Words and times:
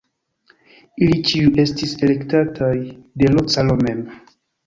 Ili 1.07 1.19
ĉiuj 1.31 1.51
estis 1.65 1.93
elektataj 2.09 2.71
de 3.23 3.31
l' 3.35 3.45
caro 3.57 3.79
mem. 3.85 4.03